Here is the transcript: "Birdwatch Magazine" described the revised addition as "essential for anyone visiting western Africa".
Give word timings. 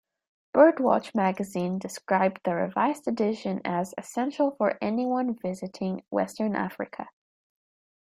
"Birdwatch 0.55 1.13
Magazine" 1.13 1.77
described 1.77 2.39
the 2.43 2.55
revised 2.55 3.07
addition 3.07 3.61
as 3.63 3.93
"essential 3.99 4.49
for 4.49 4.79
anyone 4.81 5.35
visiting 5.35 6.01
western 6.09 6.55
Africa". 6.55 7.09